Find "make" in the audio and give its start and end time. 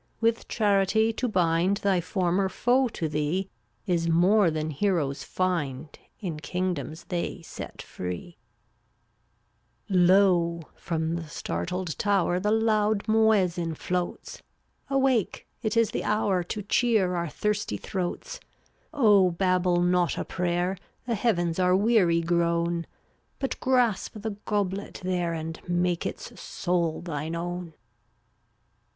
25.69-26.07